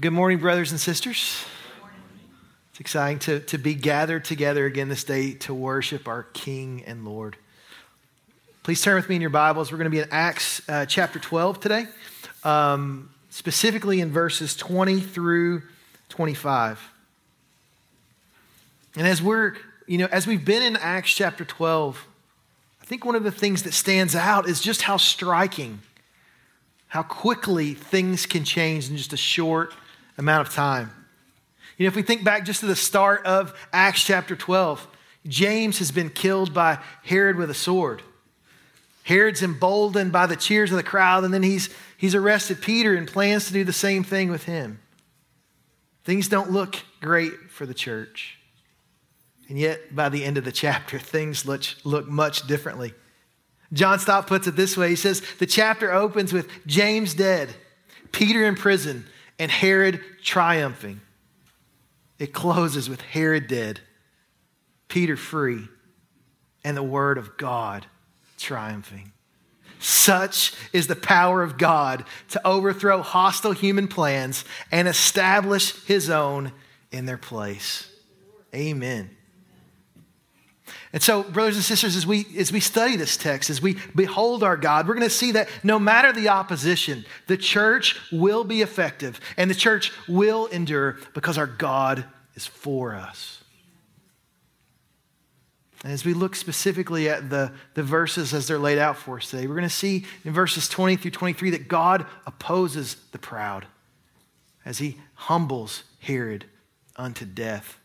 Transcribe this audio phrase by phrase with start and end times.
[0.00, 1.44] Good morning, brothers and sisters.
[2.70, 7.04] It's exciting to, to be gathered together again this day to worship our King and
[7.04, 7.36] Lord.
[8.62, 9.70] Please turn with me in your Bibles.
[9.70, 11.84] We're going to be in Acts uh, chapter 12 today,
[12.42, 15.62] um, specifically in verses 20 through
[16.08, 16.80] 25.
[18.96, 19.56] And as we're,
[19.86, 22.06] you know, as we've been in Acts chapter 12,
[22.80, 25.80] I think one of the things that stands out is just how striking,
[26.92, 29.72] how quickly things can change in just a short
[30.18, 30.90] amount of time.
[31.78, 34.86] You know, if we think back just to the start of Acts chapter 12,
[35.26, 38.02] James has been killed by Herod with a sword.
[39.04, 43.08] Herod's emboldened by the cheers of the crowd, and then he's, he's arrested Peter and
[43.08, 44.78] plans to do the same thing with him.
[46.04, 48.36] Things don't look great for the church.
[49.48, 52.92] And yet, by the end of the chapter, things look, look much differently.
[53.72, 57.54] John Stott puts it this way He says, The chapter opens with James dead,
[58.12, 59.06] Peter in prison,
[59.38, 61.00] and Herod triumphing.
[62.18, 63.80] It closes with Herod dead,
[64.88, 65.66] Peter free,
[66.62, 67.86] and the word of God
[68.38, 69.12] triumphing.
[69.80, 76.52] Such is the power of God to overthrow hostile human plans and establish his own
[76.92, 77.90] in their place.
[78.54, 79.10] Amen.
[80.92, 84.42] And so, brothers and sisters, as we, as we study this text, as we behold
[84.42, 88.62] our God, we're going to see that no matter the opposition, the church will be
[88.62, 92.04] effective and the church will endure because our God
[92.34, 93.42] is for us.
[95.82, 99.30] And as we look specifically at the, the verses as they're laid out for us
[99.30, 103.66] today, we're going to see in verses 20 through 23 that God opposes the proud
[104.64, 106.44] as he humbles Herod
[106.96, 107.78] unto death.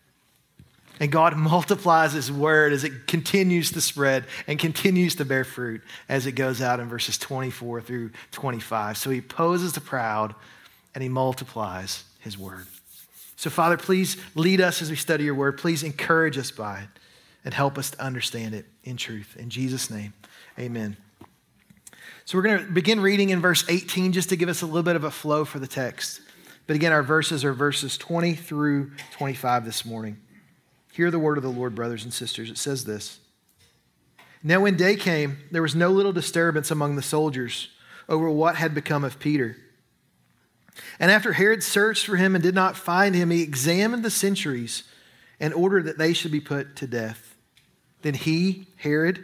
[1.00, 5.82] And God multiplies His word as it continues to spread and continues to bear fruit
[6.10, 8.98] as it goes out in verses 24 through 25.
[8.98, 10.34] So He opposes the proud
[10.94, 12.68] and He multiplies His word.
[13.36, 15.60] So, Father, please lead us as we study your word.
[15.60, 16.90] Please encourage us by it
[17.46, 19.36] and help us to understand it in truth.
[19.38, 20.14] In Jesus' name,
[20.58, 20.98] amen.
[22.26, 24.82] So, we're going to begin reading in verse 18 just to give us a little
[24.82, 26.22] bit of a flow for the text.
[26.66, 30.18] But again, our verses are verses 20 through 25 this morning.
[30.98, 32.50] Hear the word of the Lord, brothers and sisters.
[32.50, 33.20] It says this
[34.42, 37.68] Now, when day came, there was no little disturbance among the soldiers
[38.10, 39.58] over what had become of Peter.
[41.00, 44.86] And after Herod searched for him and did not find him, he examined the sentries
[45.40, 47.36] and ordered that they should be put to death.
[48.02, 49.24] Then he, Herod,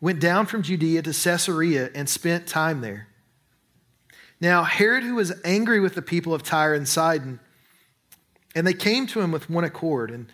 [0.00, 3.06] went down from Judea to Caesarea and spent time there.
[4.40, 7.38] Now, Herod, who was angry with the people of Tyre and Sidon,
[8.56, 10.26] and they came to him with one accord, and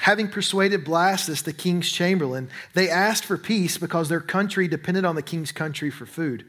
[0.00, 5.14] Having persuaded Blastus, the king's chamberlain, they asked for peace because their country depended on
[5.14, 6.46] the king's country for food.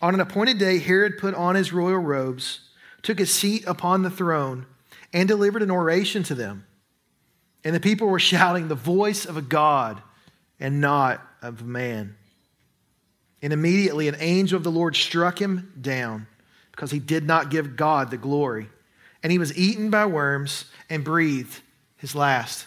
[0.00, 2.68] On an appointed day, Herod put on his royal robes,
[3.02, 4.66] took a seat upon the throne,
[5.12, 6.66] and delivered an oration to them.
[7.62, 10.02] And the people were shouting, The voice of a God
[10.58, 12.16] and not of a man.
[13.40, 16.26] And immediately an angel of the Lord struck him down
[16.72, 18.68] because he did not give God the glory.
[19.22, 21.60] And he was eaten by worms and breathed
[22.02, 22.66] his last.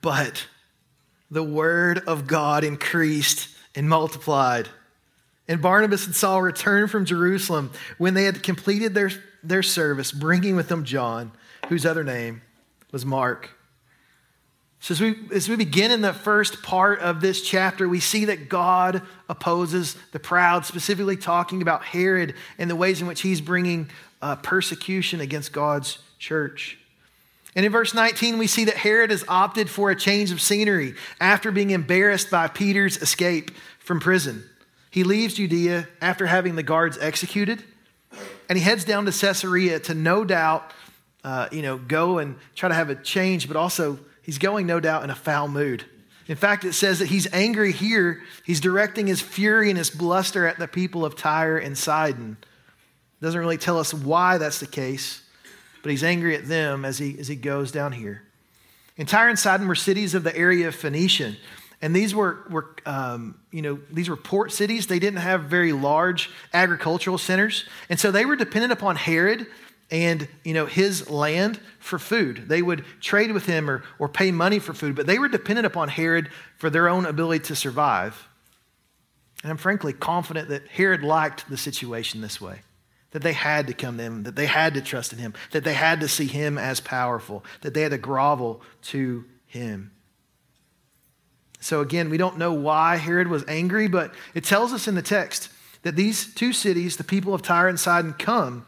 [0.00, 0.46] But
[1.30, 4.68] the word of God increased and multiplied.
[5.46, 9.10] And Barnabas and Saul returned from Jerusalem when they had completed their,
[9.44, 11.30] their service, bringing with them John,
[11.68, 12.40] whose other name
[12.90, 13.50] was Mark.
[14.80, 18.26] So, as we, as we begin in the first part of this chapter, we see
[18.26, 23.40] that God opposes the proud, specifically talking about Herod and the ways in which he's
[23.40, 23.90] bringing
[24.22, 26.78] uh, persecution against God's church.
[27.56, 30.94] And in verse 19, we see that Herod has opted for a change of scenery
[31.18, 34.44] after being embarrassed by Peter's escape from prison.
[34.90, 37.64] He leaves Judea after having the guards executed,
[38.50, 40.70] and he heads down to Caesarea to no doubt,
[41.24, 44.78] uh, you know, go and try to have a change, but also he's going, no
[44.78, 45.82] doubt, in a foul mood.
[46.28, 48.22] In fact, it says that he's angry here.
[48.44, 52.36] He's directing his fury and his bluster at the people of Tyre and Sidon.
[52.42, 55.22] It Doesn't really tell us why that's the case
[55.86, 58.20] but he's angry at them as he, as he goes down here.
[58.98, 61.36] And Tyre and Sidon were cities of the area of Phoenicia.
[61.80, 64.88] And these were, were um, you know, these were port cities.
[64.88, 67.66] They didn't have very large agricultural centers.
[67.88, 69.46] And so they were dependent upon Herod
[69.88, 72.48] and, you know, his land for food.
[72.48, 75.66] They would trade with him or, or pay money for food, but they were dependent
[75.66, 78.26] upon Herod for their own ability to survive.
[79.44, 82.62] And I'm frankly confident that Herod liked the situation this way
[83.16, 85.64] that they had to come to him, that they had to trust in him, that
[85.64, 89.90] they had to see him as powerful, that they had to grovel to him.
[91.58, 95.00] So again, we don't know why Herod was angry, but it tells us in the
[95.00, 95.48] text
[95.80, 98.66] that these two cities, the people of Tyre and Sidon, come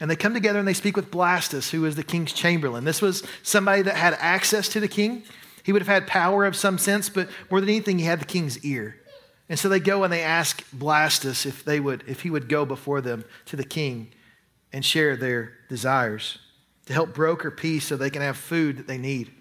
[0.00, 2.84] And they come together and they speak with Blastus, who was the king's chamberlain.
[2.84, 5.22] This was somebody that had access to the king.
[5.62, 8.24] He would have had power of some sense, but more than anything, he had the
[8.24, 8.96] king's ear.
[9.50, 12.64] And so they go and they ask Blastus if, they would, if he would go
[12.64, 14.12] before them to the king
[14.72, 16.38] and share their desires
[16.86, 19.32] to help broker peace so they can have food that they need.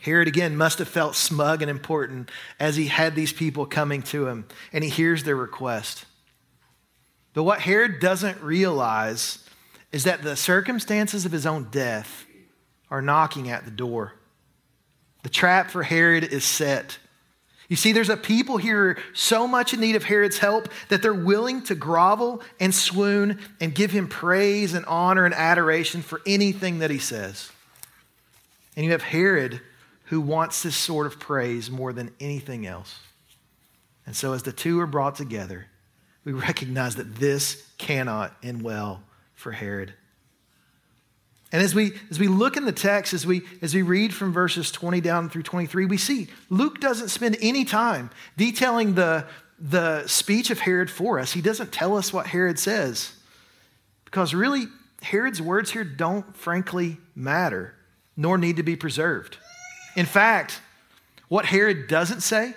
[0.00, 4.26] Herod again must have felt smug and important as he had these people coming to
[4.26, 6.04] him and he hears their request.
[7.32, 9.48] But what Herod doesn't realize
[9.92, 12.26] is that the circumstances of his own death
[12.90, 14.12] are knocking at the door.
[15.22, 16.98] The trap for Herod is set.
[17.68, 21.14] You see, there's a people here so much in need of Herod's help that they're
[21.14, 26.80] willing to grovel and swoon and give him praise and honor and adoration for anything
[26.80, 27.50] that he says.
[28.76, 29.60] And you have Herod
[30.06, 33.00] who wants this sort of praise more than anything else.
[34.06, 35.66] And so, as the two are brought together,
[36.24, 39.02] we recognize that this cannot end well
[39.34, 39.94] for Herod.
[41.52, 44.32] And as we, as we look in the text, as we, as we read from
[44.32, 49.26] verses 20 down through 23, we see Luke doesn't spend any time detailing the,
[49.58, 51.32] the speech of Herod for us.
[51.32, 53.12] He doesn't tell us what Herod says.
[54.04, 54.66] Because really,
[55.02, 57.74] Herod's words here don't frankly matter,
[58.16, 59.36] nor need to be preserved.
[59.96, 60.60] In fact,
[61.28, 62.54] what Herod doesn't say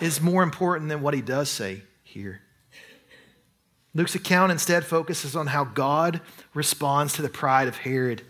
[0.00, 2.40] is more important than what he does say here.
[3.94, 6.20] Luke's account instead focuses on how God
[6.54, 8.22] responds to the pride of Herod.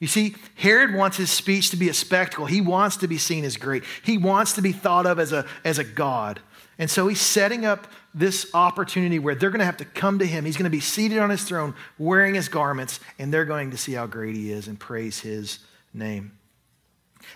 [0.00, 2.46] You see, Herod wants his speech to be a spectacle.
[2.46, 3.84] He wants to be seen as great.
[4.02, 6.40] He wants to be thought of as a, as a God.
[6.76, 10.26] And so he's setting up this opportunity where they're going to have to come to
[10.26, 10.44] him.
[10.44, 13.76] He's going to be seated on his throne wearing his garments, and they're going to
[13.76, 15.60] see how great he is and praise his
[15.94, 16.32] name.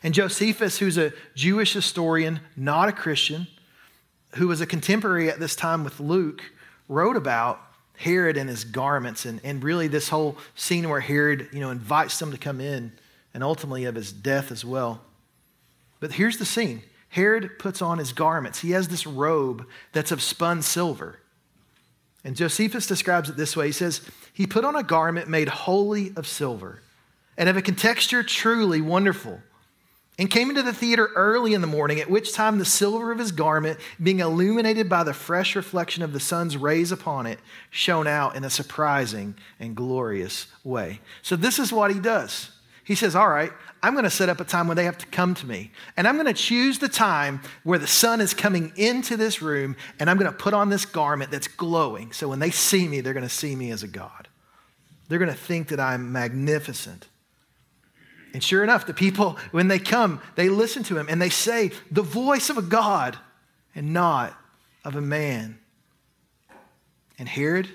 [0.02, 3.46] And Josephus, who's a Jewish historian, not a Christian,
[4.34, 6.42] who was a contemporary at this time with Luke,
[6.88, 7.60] wrote about
[7.96, 12.18] Herod and his garments and, and really this whole scene where Herod, you know, invites
[12.18, 12.92] them to come in
[13.32, 15.00] and ultimately of his death as well.
[16.00, 16.82] But here's the scene.
[17.08, 18.60] Herod puts on his garments.
[18.60, 21.20] He has this robe that's of spun silver.
[22.24, 23.66] And Josephus describes it this way.
[23.66, 24.02] He says,
[24.32, 26.82] He put on a garment made wholly of silver
[27.38, 29.40] and of a contexture truly wonderful
[30.18, 33.18] and came into the theater early in the morning, at which time the silver of
[33.18, 37.38] his garment, being illuminated by the fresh reflection of the sun's rays upon it,
[37.70, 41.00] shone out in a surprising and glorious way.
[41.22, 42.50] So, this is what he does.
[42.82, 43.52] He says, All right,
[43.82, 45.70] I'm going to set up a time when they have to come to me.
[45.96, 49.76] And I'm going to choose the time where the sun is coming into this room,
[49.98, 52.12] and I'm going to put on this garment that's glowing.
[52.12, 54.28] So, when they see me, they're going to see me as a God.
[55.08, 57.06] They're going to think that I'm magnificent.
[58.36, 61.70] And sure enough, the people, when they come, they listen to him and they say,
[61.90, 63.16] the voice of a God
[63.74, 64.38] and not
[64.84, 65.58] of a man.
[67.18, 67.66] And Herod,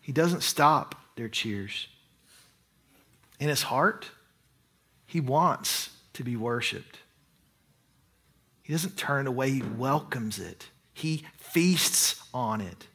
[0.00, 1.88] he doesn't stop their cheers.
[3.38, 4.08] In his heart,
[5.04, 7.00] he wants to be worshiped.
[8.62, 12.86] He doesn't turn away, he welcomes it, he feasts on it.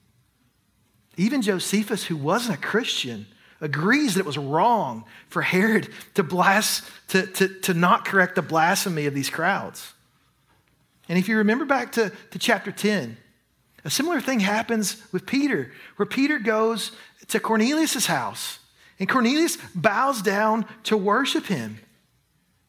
[1.16, 3.28] Even Josephus, who wasn't a Christian,
[3.62, 8.42] agrees that it was wrong for Herod to, blast, to, to, to not correct the
[8.42, 9.94] blasphemy of these crowds.
[11.08, 13.18] And if you remember back to, to chapter 10,
[13.84, 16.92] a similar thing happens with Peter, where Peter goes
[17.28, 18.60] to Cornelius' house,
[19.00, 21.80] and Cornelius bows down to worship him.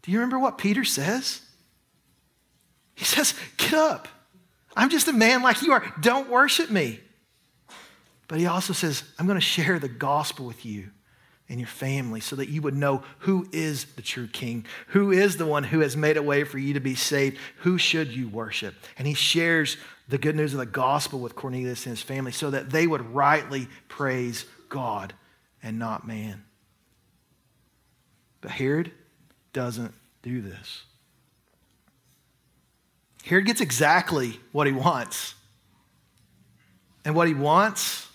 [0.03, 1.43] Do you remember what Peter says?
[2.95, 4.09] He says, Get up.
[4.75, 5.85] I'm just a man like you are.
[6.01, 7.01] Don't worship me.
[8.33, 10.89] But he also says, I'm going to share the gospel with you
[11.51, 15.37] and your family so that you would know who is the true king, who is
[15.37, 18.31] the one who has made a way for you to be saved, who should you
[18.31, 18.75] worship.
[18.97, 19.77] And he shares
[20.09, 23.15] the good news of the gospel with Cornelius and his family so that they would
[23.15, 25.13] rightly praise God
[25.63, 26.43] and not man.
[28.41, 28.93] But Herod
[29.53, 30.85] doesn't do this.
[33.27, 35.35] Herod gets exactly what he wants.
[37.05, 38.09] And what he wants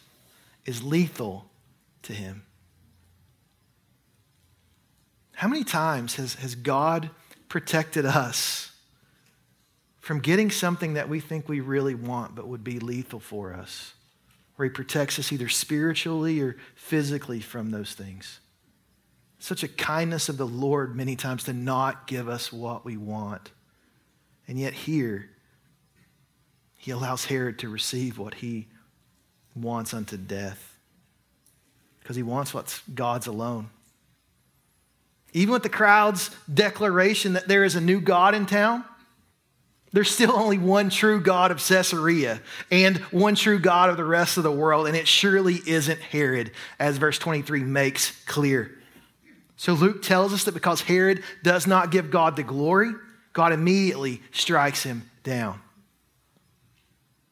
[0.68, 1.50] is lethal
[2.04, 2.44] to him.
[5.34, 7.10] How many times has, has God
[7.48, 8.72] protected us
[10.00, 13.94] from getting something that we think we really want but would be lethal for us?
[14.56, 18.40] Where He protects us either spiritually or physically from those things.
[19.38, 23.52] Such a kindness of the Lord many times to not give us what we want.
[24.48, 25.30] And yet, here,
[26.78, 28.70] He allows Herod to receive what he
[29.58, 30.78] wants unto death
[32.00, 33.70] because he wants what's God's alone.
[35.34, 38.86] Even with the crowd's declaration that there is a new God in town,
[39.94, 44.38] There's still only one true God of Caesarea and one true God of the rest
[44.38, 48.78] of the world, and it surely isn't Herod, as verse 23 makes clear.
[49.56, 52.92] So Luke tells us that because Herod does not give God the glory,
[53.34, 55.60] God immediately strikes him down.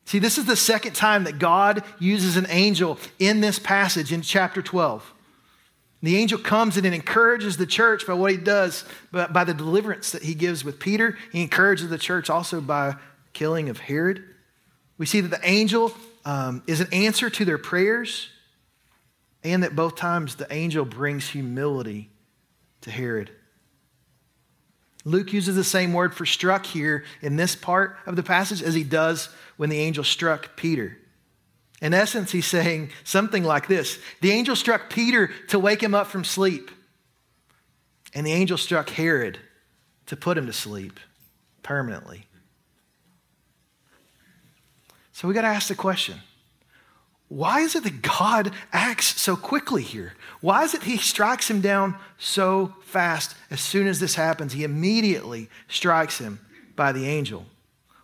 [0.05, 4.21] See, this is the second time that God uses an angel in this passage in
[4.21, 5.13] chapter 12.
[6.03, 10.12] The angel comes and encourages the church by what he does, but by the deliverance
[10.12, 11.17] that he gives with Peter.
[11.31, 12.95] He encourages the church also by
[13.33, 14.24] killing of Herod.
[15.00, 15.91] We see that the angel
[16.24, 18.29] um, is an answer to their prayers,
[19.43, 22.12] and that both times the angel brings humility
[22.81, 23.31] to Herod.
[25.05, 28.74] Luke uses the same word for struck here in this part of the passage as
[28.74, 30.97] he does when the angel struck Peter.
[31.79, 36.07] In essence, he's saying something like this The angel struck Peter to wake him up
[36.07, 36.71] from sleep,
[38.13, 39.39] and the angel struck Herod
[40.07, 41.00] to put him to sleep
[41.62, 42.25] permanently.
[45.12, 46.19] So we got to ask the question
[47.27, 50.13] why is it that God acts so quickly here?
[50.41, 53.36] Why is it he strikes him down so fast?
[53.50, 56.39] As soon as this happens, he immediately strikes him
[56.75, 57.46] by the angel.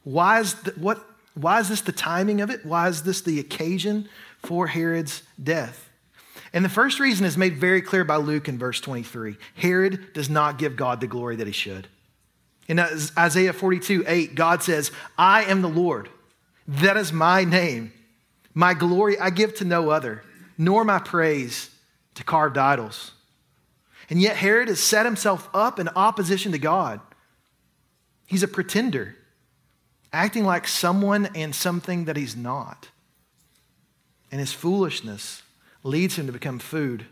[0.03, 2.65] Why is, the, what, why is this the timing of it?
[2.65, 4.09] Why is this the occasion
[4.39, 5.89] for Herod's death?
[6.53, 9.37] And the first reason is made very clear by Luke in verse 23.
[9.55, 11.87] Herod does not give God the glory that he should.
[12.67, 16.09] In Isaiah 42, 8, God says, I am the Lord.
[16.67, 17.93] That is my name.
[18.53, 20.23] My glory I give to no other,
[20.57, 21.69] nor my praise
[22.15, 23.11] to carved idols.
[24.09, 26.99] And yet Herod has set himself up in opposition to God.
[28.25, 29.15] He's a pretender
[30.13, 32.89] acting like someone and something that he's not.
[34.31, 35.43] And his foolishness
[35.83, 37.05] leads him to become food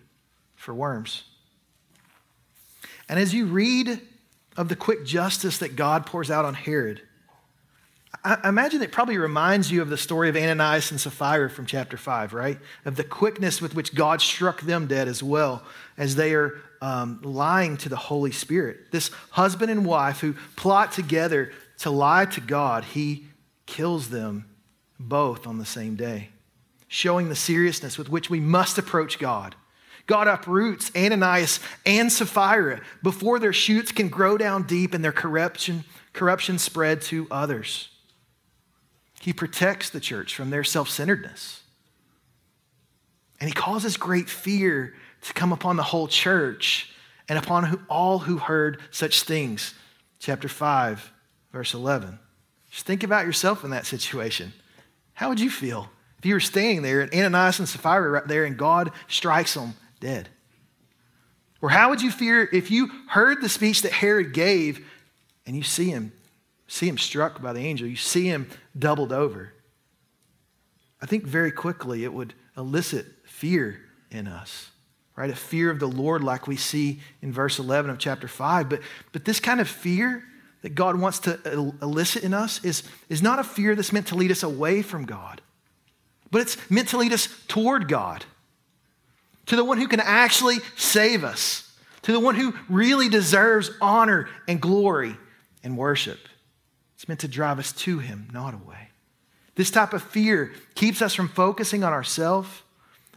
[0.55, 1.24] for worms.
[3.08, 4.01] And as you read
[4.58, 7.01] of the quick justice that God pours out on Herod,
[8.24, 11.96] I imagine it probably reminds you of the story of Ananias and Sapphira from chapter
[11.96, 12.60] 5, right?
[12.84, 15.64] Of the quickness with which God struck them dead as well
[15.98, 18.92] as they are um, lying to the Holy Spirit.
[18.92, 23.28] This husband and wife who plot together to lie to God, he
[23.66, 24.46] kills them
[25.00, 26.30] both on the same day,
[26.90, 29.56] showing the seriousness with which we must approach God.
[30.08, 35.86] God uproots Ananias and Sapphira before their shoots can grow down deep and their corruption,
[36.12, 37.90] corruption spread to others.
[39.20, 41.62] He protects the church from their self centeredness.
[43.40, 46.92] And he causes great fear to come upon the whole church
[47.28, 49.74] and upon who, all who heard such things.
[50.20, 51.12] Chapter 5,
[51.54, 52.20] verse 11.
[52.72, 54.54] Just think about yourself in that situation.
[55.14, 58.46] How would you feel if you were standing there and Ananias and Sapphira right there
[58.46, 60.30] and God strikes them dead?
[61.62, 64.86] Or how would you fear if you heard the speech that Herod gave
[65.46, 66.12] and you see him,
[66.70, 68.48] see him struck by the angel, you see him
[68.78, 69.52] doubled over?
[71.02, 74.70] I think very quickly it would elicit fear in us,
[75.16, 75.30] right?
[75.30, 78.70] A fear of the Lord, like we see in verse 11 of chapter 5.
[78.70, 80.24] But, but this kind of fear
[80.62, 84.16] that God wants to elicit in us is, is not a fear that's meant to
[84.16, 85.42] lead us away from God,
[86.32, 88.26] but it's meant to lead us toward God,
[89.48, 91.72] to the one who can actually save us,
[92.04, 95.16] to the one who really deserves honor and glory
[95.64, 96.20] and worship.
[97.00, 98.89] It's meant to drive us to him, not away.
[99.56, 102.50] This type of fear keeps us from focusing on ourselves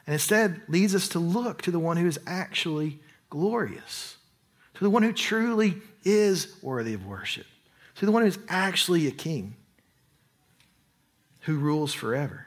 [0.06, 4.18] and instead leads us to look to the one who is actually glorious,
[4.74, 7.46] to the one who truly is worthy of worship,
[7.96, 9.56] to the one who's actually a king
[11.40, 12.46] who rules forever.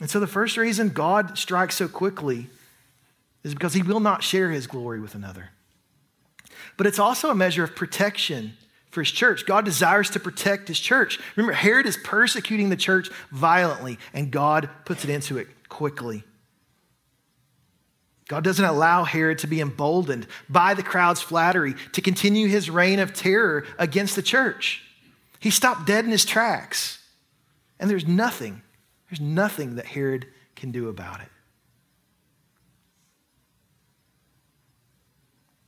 [0.00, 2.46] And so the first reason God strikes so quickly
[3.44, 5.50] is because he will not share his glory with another.
[6.78, 8.54] But it's also a measure of protection
[8.90, 9.46] for his church.
[9.46, 11.18] God desires to protect his church.
[11.36, 16.24] Remember, Herod is persecuting the church violently, and God puts it into it quickly.
[18.28, 23.00] God doesn't allow Herod to be emboldened by the crowd's flattery to continue his reign
[23.00, 24.84] of terror against the church.
[25.40, 26.98] He stopped dead in his tracks.
[27.80, 28.62] And there's nothing,
[29.08, 31.28] there's nothing that Herod can do about it.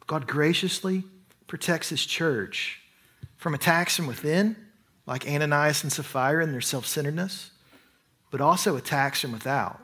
[0.06, 1.04] God graciously
[1.46, 2.81] protects his church
[3.42, 4.54] from attacks from within,
[5.04, 7.50] like Ananias and Sapphira and their self centeredness,
[8.30, 9.80] but also attacks from without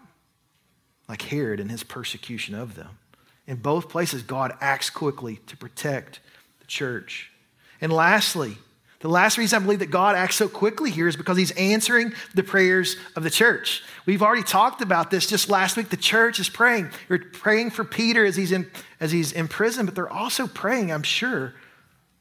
[1.08, 2.98] like Herod and his persecution of them.
[3.46, 6.20] In both places, God acts quickly to protect
[6.60, 7.32] the church.
[7.80, 8.58] And lastly,
[9.00, 12.12] the last reason I believe that God acts so quickly here is because he's answering
[12.34, 13.82] the prayers of the church.
[14.06, 15.88] We've already talked about this just last week.
[15.88, 16.90] The church is praying.
[17.08, 20.92] They're praying for Peter as he's in, as he's in prison, but they're also praying,
[20.92, 21.54] I'm sure,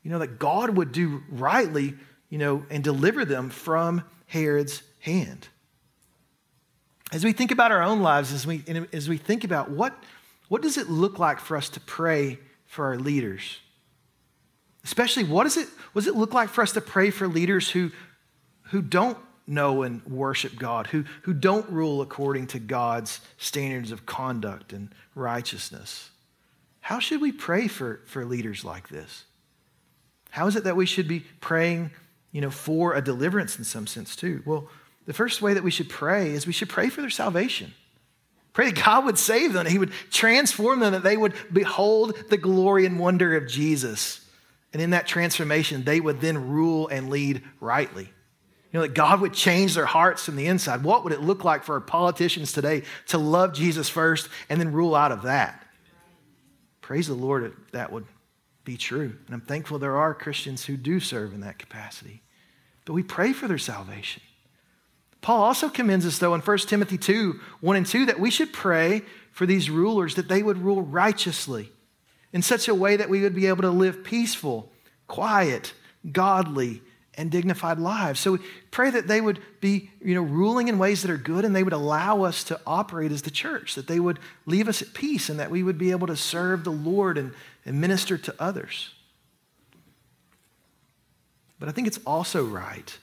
[0.07, 1.95] you know, that God would do rightly
[2.29, 5.49] you know, and deliver them from Herod's hand.
[7.11, 9.93] As we think about our own lives, as we, as we think about what,
[10.47, 13.59] what does it look like for us to pray for our leaders?
[14.85, 17.69] Especially, what, is it, what does it look like for us to pray for leaders
[17.69, 17.91] who,
[18.63, 24.05] who don't know and worship God, who, who don't rule according to God's standards of
[24.05, 26.11] conduct and righteousness?
[26.79, 29.25] How should we pray for, for leaders like this?
[30.37, 31.89] How is it that we should be praying,
[32.31, 34.43] you know, for a deliverance in some sense too?
[34.45, 34.69] Well,
[35.07, 37.73] the first way that we should pray is we should pray for their salvation.
[38.53, 42.15] Pray that God would save them, that He would transform them, that they would behold
[42.29, 44.23] the glory and wonder of Jesus.
[44.73, 48.03] And in that transformation, they would then rule and lead rightly.
[48.03, 50.83] You know, that God would change their hearts from the inside.
[50.83, 54.71] What would it look like for our politicians today to love Jesus first and then
[54.71, 55.65] rule out of that?
[56.81, 58.05] Praise the Lord that that would
[58.67, 59.15] be true.
[59.25, 62.21] And I'm thankful there are Christians who do serve in that capacity.
[62.83, 64.21] But we pray for their salvation.
[65.21, 68.51] Paul also commends us, though, in 1 Timothy 2 1 and 2, that we should
[68.51, 71.71] pray for these rulers that they would rule righteously
[72.33, 74.69] in such a way that we would be able to live peaceful,
[75.07, 75.73] quiet,
[76.11, 76.81] godly,
[77.17, 78.19] and dignified lives.
[78.19, 81.45] So we pray that they would be, you know, ruling in ways that are good
[81.45, 84.81] and they would allow us to operate as the church, that they would leave us
[84.81, 87.33] at peace and that we would be able to serve the Lord and,
[87.67, 88.93] and minister to others.
[91.59, 92.97] But I think it's also right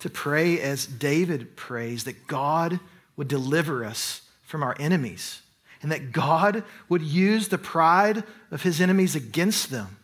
[0.00, 2.78] to pray as David prays that God
[3.16, 5.40] would deliver us from our enemies
[5.80, 9.96] and that God would use the pride of his enemies against them.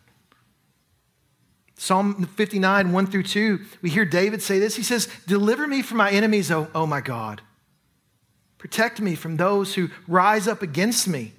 [1.77, 4.75] Psalm 59, 1 through 2, we hear David say this.
[4.75, 7.41] He says, Deliver me from my enemies, oh, oh my God.
[8.59, 11.33] Protect me from those who rise up against me.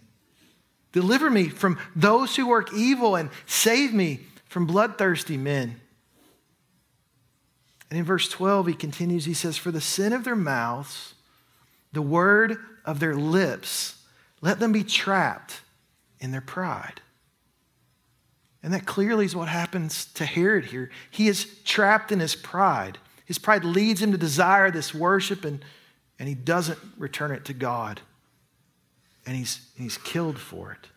[0.92, 5.80] Deliver me from those who work evil and save me from bloodthirsty men.
[7.90, 11.14] And in verse 12, he continues, he says, For the sin of their mouths,
[11.92, 14.02] the word of their lips,
[14.40, 15.60] let them be trapped
[16.20, 17.00] in their pride.
[18.62, 20.90] And that clearly is what happens to Herod here.
[21.10, 22.98] He is trapped in his pride.
[23.24, 25.64] His pride leads him to desire this worship, and,
[26.18, 28.00] and he doesn't return it to God.
[29.26, 30.88] And he's, he's killed for it.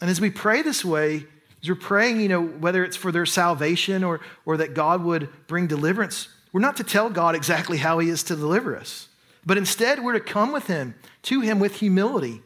[0.00, 1.26] And as we pray this way,
[1.62, 5.28] as we're praying, you know, whether it's for their salvation or, or that God would
[5.46, 9.08] bring deliverance, we're not to tell God exactly how He is to deliver us.
[9.44, 12.42] But instead, we're to come with Him, to Him with humility,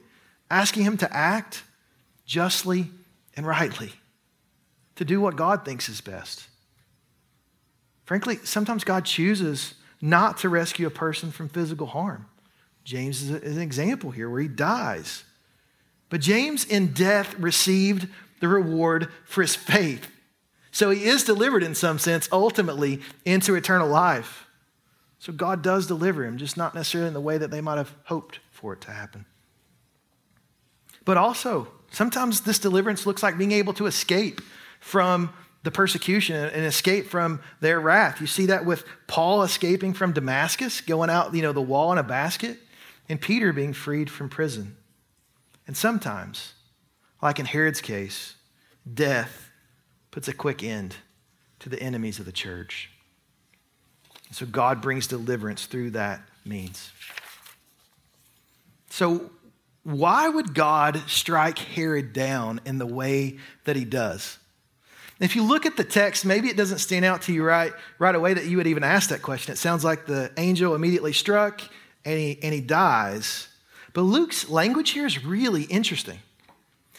[0.51, 1.65] asking Him to act
[2.27, 2.91] justly
[3.37, 3.93] and rightly,
[4.97, 6.47] to do what God thinks is best.
[8.05, 12.27] Frankly, sometimes God chooses not to rescue a person from physical harm.
[12.91, 15.23] James is, an example here where he dies.
[16.09, 18.09] But James in death received
[18.41, 20.11] the reward for his faith.
[20.73, 24.45] So he is delivered in some sense, ultimately, into eternal life.
[25.21, 27.95] So God does deliver him, just not necessarily in the way that they might have
[28.07, 29.25] hoped for it to happen.
[31.05, 34.41] But also, sometimes this deliverance looks like being able to escape
[34.81, 38.21] from the persecution and escape from their wrath.
[38.21, 41.99] You see that with Paul escaping from Damascus, going out, you know, the wall in
[41.99, 42.59] a basket,
[43.11, 44.77] and Peter being freed from prison.
[45.67, 46.55] And sometimes
[47.21, 48.37] like in Herod's case,
[48.95, 49.51] death
[50.13, 50.95] puts a quick end
[51.59, 52.89] to the enemies of the church.
[54.31, 56.93] So God brings deliverance through that means.
[58.91, 59.31] So,
[59.83, 64.39] why would God strike Herod down in the way that he does?
[65.19, 68.15] If you look at the text, maybe it doesn't stand out to you right, right
[68.15, 69.53] away that you would even ask that question.
[69.53, 71.63] It sounds like the angel immediately struck
[72.05, 73.49] and he, and he dies.
[73.93, 76.19] But Luke's language here is really interesting.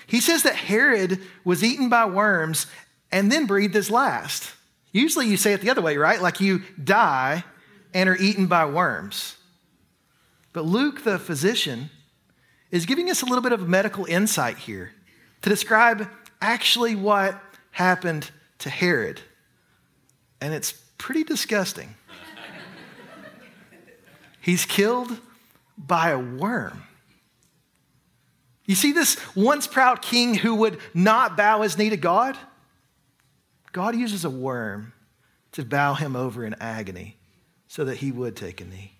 [0.07, 2.67] He says that Herod was eaten by worms
[3.11, 4.51] and then breathed his last.
[4.91, 6.21] Usually you say it the other way, right?
[6.21, 7.43] Like you die
[7.93, 9.37] and are eaten by worms.
[10.53, 11.89] But Luke, the physician,
[12.71, 14.91] is giving us a little bit of medical insight here
[15.41, 16.09] to describe
[16.41, 19.21] actually what happened to Herod.
[20.41, 21.95] And it's pretty disgusting.
[24.41, 25.17] He's killed
[25.77, 26.83] by a worm.
[28.65, 32.37] You see this once proud king who would not bow his knee to God?
[33.71, 34.93] God uses a worm
[35.53, 37.17] to bow him over in agony
[37.67, 38.93] so that he would take a knee.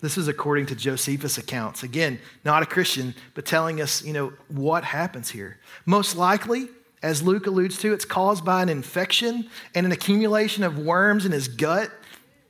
[0.00, 1.82] This is according to Josephus' accounts.
[1.82, 5.58] Again, not a Christian, but telling us, you know, what happens here.
[5.86, 6.68] Most likely,
[7.02, 11.32] as Luke alludes to, it's caused by an infection and an accumulation of worms in
[11.32, 11.90] his gut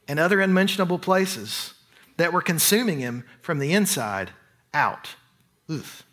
[0.09, 1.75] and other unmentionable places
[2.17, 4.31] that were consuming him from the inside
[4.73, 5.17] out.
[5.71, 6.05] Oof.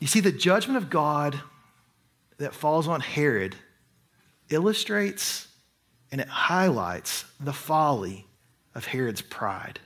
[0.00, 1.40] You see, the judgment of God
[2.38, 3.54] that falls on Herod
[4.48, 5.48] illustrates
[6.10, 8.26] and it highlights the folly
[8.74, 9.80] of Herod's pride.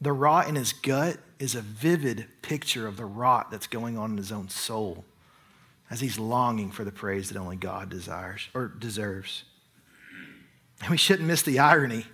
[0.00, 4.10] The rot in his gut is a vivid picture of the rot that's going on
[4.10, 5.04] in his own soul
[5.92, 9.44] as he's longing for the praise that only God desires or deserves.
[10.80, 12.06] And we shouldn't miss the irony.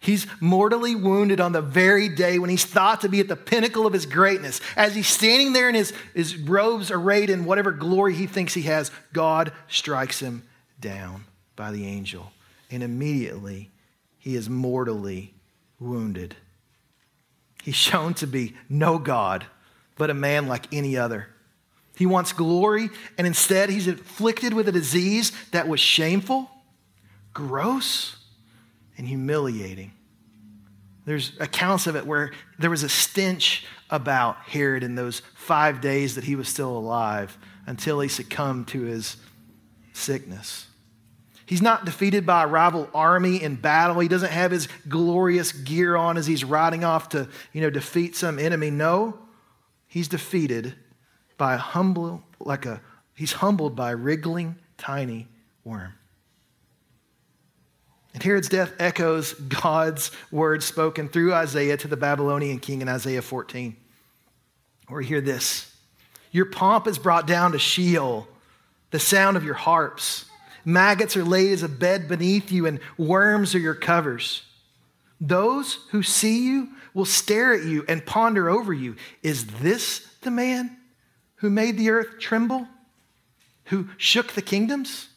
[0.00, 3.86] He's mortally wounded on the very day when he's thought to be at the pinnacle
[3.86, 4.62] of his greatness.
[4.76, 8.62] As he's standing there in his, his robes arrayed in whatever glory he thinks he
[8.62, 10.42] has, God strikes him
[10.80, 12.32] down by the angel.
[12.70, 13.70] And immediately
[14.18, 15.34] he is mortally
[15.78, 16.34] wounded.
[17.62, 19.44] He's shown to be no God,
[19.96, 21.28] but a man like any other.
[21.98, 26.48] He wants glory, and instead he's afflicted with a disease that was shameful,
[27.34, 28.14] gross,
[28.96, 29.90] and humiliating.
[31.06, 36.14] There's accounts of it where there was a stench about Herod in those five days
[36.14, 39.16] that he was still alive until he succumbed to his
[39.92, 40.68] sickness.
[41.46, 43.98] He's not defeated by a rival army in battle.
[43.98, 48.14] He doesn't have his glorious gear on as he's riding off to, you know, defeat
[48.14, 48.70] some enemy.
[48.70, 49.18] No,
[49.88, 50.76] he's defeated
[51.38, 52.80] by a humble, like a,
[53.14, 55.28] he's humbled by a wriggling, tiny
[55.64, 55.94] worm.
[58.14, 63.22] And Herod's death echoes God's word spoken through Isaiah to the Babylonian king in Isaiah
[63.22, 63.76] 14.
[64.88, 65.72] Where we hear this
[66.32, 68.26] Your pomp is brought down to Sheol,
[68.90, 70.24] the sound of your harps.
[70.64, 74.42] Maggots are laid as a bed beneath you, and worms are your covers.
[75.20, 78.96] Those who see you will stare at you and ponder over you.
[79.22, 80.76] Is this the man
[81.38, 82.66] who made the earth tremble?
[83.66, 85.08] Who shook the kingdoms?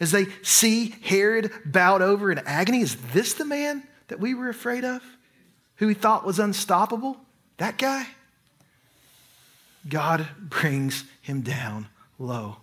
[0.00, 2.80] as they see Herod bowed over in agony.
[2.80, 5.02] Is this the man that we were afraid of?
[5.76, 7.18] Who we thought was unstoppable?
[7.58, 8.06] That guy?
[9.88, 12.56] God brings him down low.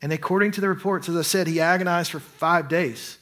[0.00, 3.18] And according to the reports, as I said, he agonized for five days.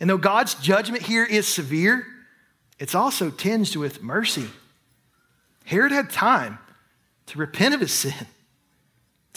[0.00, 2.06] And though God's judgment here is severe,
[2.78, 4.48] it's also tinged with mercy.
[5.64, 6.58] Herod had time
[7.28, 8.26] to repent of his sin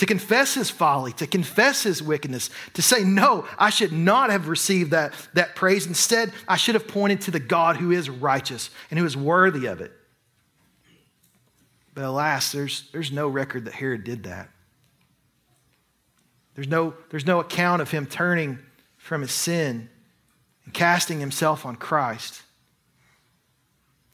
[0.01, 4.47] to confess his folly, to confess his wickedness, to say, No, I should not have
[4.47, 5.85] received that, that praise.
[5.85, 9.67] Instead, I should have pointed to the God who is righteous and who is worthy
[9.67, 9.91] of it.
[11.93, 14.49] But alas, there's, there's no record that Herod did that.
[16.55, 18.57] There's no, there's no account of him turning
[18.97, 19.87] from his sin
[20.65, 22.41] and casting himself on Christ,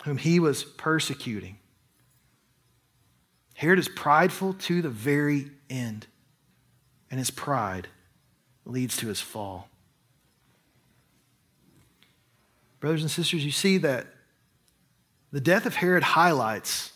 [0.04, 1.57] whom he was persecuting.
[3.58, 6.06] Herod is prideful to the very end,
[7.10, 7.88] and his pride
[8.66, 9.68] leads to his fall.
[12.80, 14.06] Brothers and sisters, you see that
[15.32, 16.94] the death of Herod highlights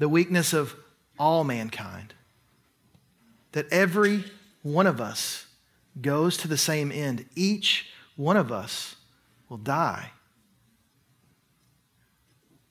[0.00, 0.74] the weakness of
[1.16, 2.12] all mankind.
[3.52, 4.24] That every
[4.64, 5.46] one of us
[6.02, 7.26] goes to the same end.
[7.36, 8.96] Each one of us
[9.48, 10.10] will die.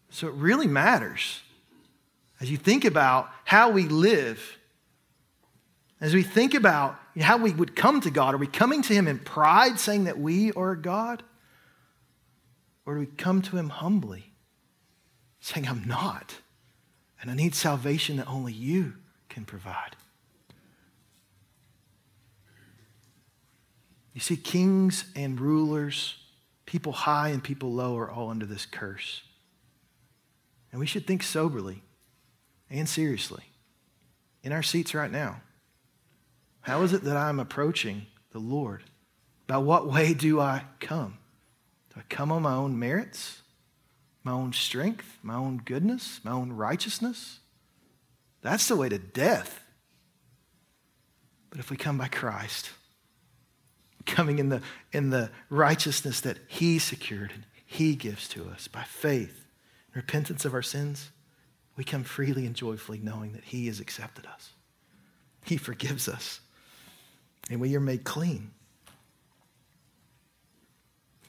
[0.09, 1.39] So it really matters
[2.39, 4.57] as you think about how we live,
[5.99, 9.07] as we think about how we would come to God, are we coming to Him
[9.07, 11.23] in pride, saying that we are God?
[12.85, 14.31] Or do we come to Him humbly,
[15.41, 16.35] saying, I'm not,
[17.21, 18.93] and I need salvation that only you
[19.27, 19.97] can provide?
[24.13, 26.15] You see, kings and rulers,
[26.65, 29.23] people high and people low, are all under this curse.
[30.71, 31.83] And we should think soberly
[32.69, 33.43] and seriously
[34.43, 35.41] in our seats right now.
[36.61, 38.83] How is it that I'm approaching the Lord?
[39.47, 41.17] By what way do I come?
[41.93, 43.41] Do I come on my own merits,
[44.23, 47.39] my own strength, my own goodness, my own righteousness?
[48.41, 49.63] That's the way to death.
[51.49, 52.69] But if we come by Christ,
[54.05, 58.83] coming in the, in the righteousness that He secured and He gives to us by
[58.83, 59.47] faith,
[59.95, 61.09] repentance of our sins,
[61.79, 64.49] we come freely and joyfully knowing that He has accepted us.
[65.45, 66.41] He forgives us,
[67.49, 68.51] and we are made clean.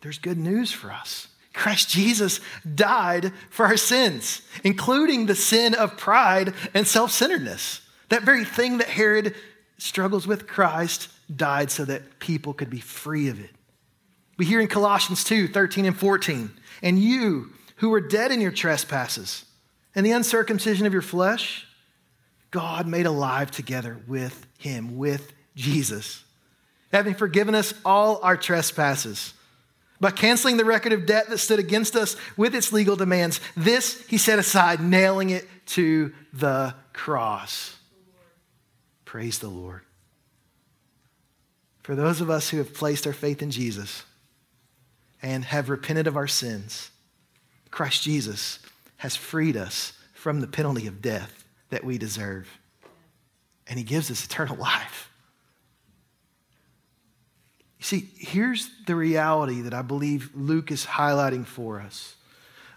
[0.00, 1.28] There's good news for us.
[1.54, 2.40] Christ Jesus
[2.74, 7.82] died for our sins, including the sin of pride and self centeredness.
[8.08, 9.36] That very thing that Herod
[9.78, 13.50] struggles with, Christ died so that people could be free of it.
[14.36, 16.50] We hear in Colossians 2 13 and 14,
[16.82, 19.44] and you who were dead in your trespasses,
[19.94, 21.66] and the uncircumcision of your flesh,
[22.50, 26.24] God made alive together with him, with Jesus,
[26.92, 29.34] having forgiven us all our trespasses.
[30.00, 34.04] By canceling the record of debt that stood against us with its legal demands, this
[34.06, 37.76] he set aside, nailing it to the cross.
[39.04, 39.82] Praise the Lord.
[41.82, 44.04] For those of us who have placed our faith in Jesus
[45.22, 46.90] and have repented of our sins,
[47.70, 48.58] Christ Jesus
[49.00, 52.58] has freed us from the penalty of death that we deserve.
[53.66, 55.10] And he gives us eternal life.
[57.78, 62.14] You see, here's the reality that I believe Luke is highlighting for us.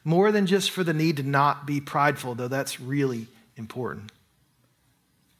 [0.05, 4.13] More than just for the need to not be prideful, though that's really important.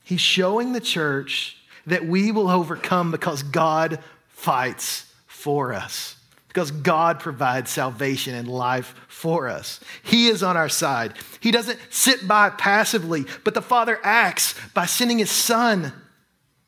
[0.04, 6.18] He's showing the church that we will overcome because God fights for us,
[6.54, 9.80] because God provides salvation and life for us.
[10.04, 11.14] He is on our side.
[11.40, 15.92] He doesn't sit by passively, but the Father acts by sending His Son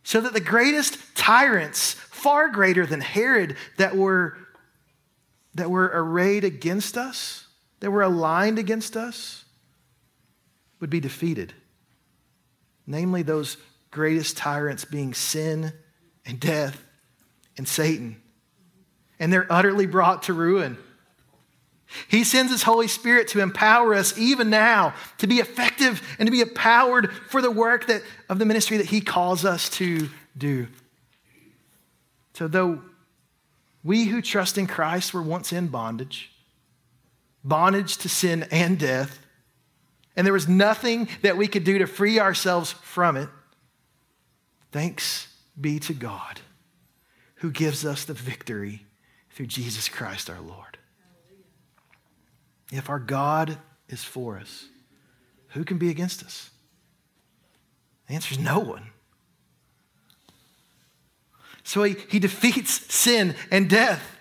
[0.03, 4.35] so that the greatest tyrants, far greater than Herod, that were,
[5.53, 7.45] that were arrayed against us,
[7.79, 9.45] that were aligned against us,
[10.79, 11.53] would be defeated.
[12.87, 13.57] Namely, those
[13.91, 15.73] greatest tyrants being sin
[16.25, 16.83] and death
[17.55, 18.19] and Satan.
[19.19, 20.77] And they're utterly brought to ruin.
[22.07, 26.31] He sends His Holy Spirit to empower us even now to be effective and to
[26.31, 30.67] be empowered for the work that, of the ministry that He calls us to do.
[32.33, 32.81] So, though
[33.83, 36.31] we who trust in Christ were once in bondage,
[37.43, 39.19] bondage to sin and death,
[40.15, 43.29] and there was nothing that we could do to free ourselves from it,
[44.75, 46.41] Thanks be to God
[47.35, 48.85] who gives us the victory
[49.35, 50.77] through Jesus Christ our Lord.
[52.71, 53.57] If our God
[53.89, 54.65] is for us,
[55.49, 56.49] who can be against us?
[58.07, 58.87] The answer is no one.
[61.63, 64.17] So he, he defeats sin and death,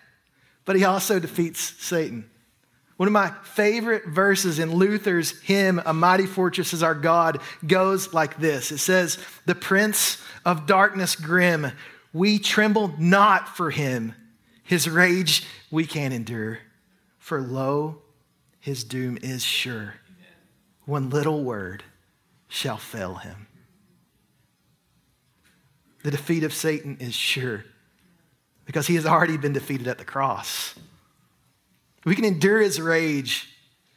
[0.65, 2.29] but he also defeats Satan.
[2.97, 8.13] One of my favorite verses in Luther's hymn, A Mighty Fortress is Our God, goes
[8.13, 11.71] like this It says, The Prince of darkness grim,
[12.13, 14.15] we tremble not for him.
[14.65, 16.59] His rage we can't endure.
[17.19, 18.03] For lo,
[18.59, 19.95] his doom is sure.
[20.87, 21.85] One little word
[22.49, 23.47] shall fail him.
[26.03, 27.65] The defeat of Satan is sure
[28.65, 30.75] because he has already been defeated at the cross.
[32.05, 33.49] We can endure his rage,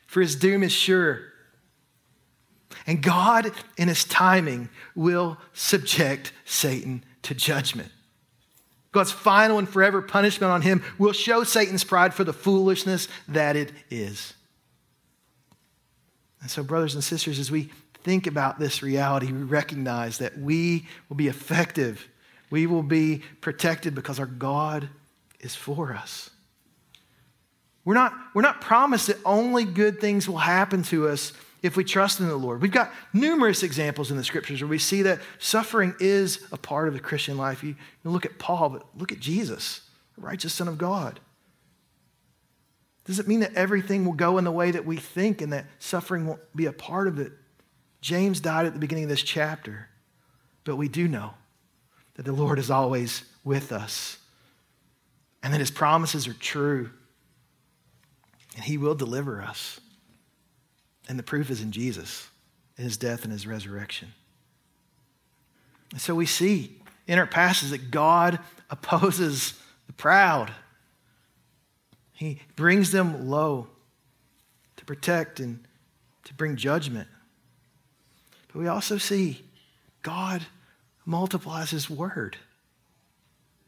[0.06, 1.22] for his doom is sure.
[2.86, 7.92] And God, in his timing, will subject Satan to judgment.
[8.98, 13.56] God's final and forever punishment on him will show Satan's pride for the foolishness that
[13.56, 14.34] it is.
[16.42, 17.70] And so, brothers and sisters, as we
[18.04, 22.08] think about this reality, we recognize that we will be effective.
[22.50, 24.90] We will be protected because our God
[25.40, 26.30] is for us.
[27.86, 31.84] We're not, we're not promised that only good things will happen to us if we
[31.84, 32.62] trust in the Lord.
[32.62, 36.88] We've got numerous examples in the scriptures where we see that suffering is a part
[36.88, 37.64] of the Christian life.
[37.64, 39.82] You, you look at Paul, but look at Jesus,
[40.16, 41.20] the righteous Son of God.
[43.06, 45.66] Does it mean that everything will go in the way that we think and that
[45.80, 47.32] suffering won't be a part of it?
[48.02, 49.88] James died at the beginning of this chapter,
[50.64, 51.34] but we do know
[52.16, 54.18] that the Lord is always with us
[55.42, 56.90] and that his promises are true
[58.56, 59.80] and he will deliver us.
[61.08, 62.30] And the proof is in Jesus,
[62.78, 64.14] in his death and his resurrection.
[65.92, 68.40] And so we see in our passage that God
[68.70, 69.54] opposes
[69.88, 70.52] the proud.
[72.12, 73.68] He brings them low
[74.76, 75.66] to protect and
[76.26, 77.08] to bring judgment.
[78.48, 79.44] But we also see
[80.02, 80.46] God
[81.06, 82.38] multiplies his word.